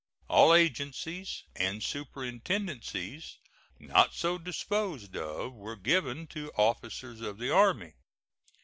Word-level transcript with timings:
All 0.27 0.55
agencies 0.55 1.43
and 1.55 1.83
superintendencies 1.83 3.37
not 3.77 4.15
so 4.15 4.39
disposed 4.39 5.15
of 5.15 5.53
were 5.53 5.75
given 5.75 6.25
to 6.33 6.51
officers 6.57 7.21
of 7.21 7.37
the 7.37 7.51
Army. 7.53 7.93